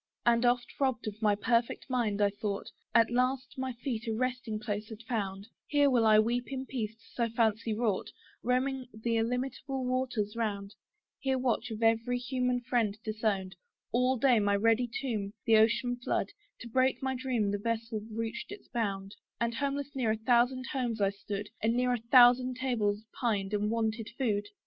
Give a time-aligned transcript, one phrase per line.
[0.25, 4.59] And oft, robb'd of my perfect mind, I thought At last my feet a resting
[4.59, 8.09] place had found: Here will I weep in peace, (so fancy wrought,)
[8.41, 10.73] Roaming the illimitable waters round;
[11.19, 13.55] Here watch, of every human friend disowned,
[13.91, 16.29] All day, my ready tomb the ocean flood
[16.61, 20.99] To break my dream the vessel reached its bound: And homeless near a thousand homes
[20.99, 24.47] I stood, And near a thousand tables pined, and wanted food.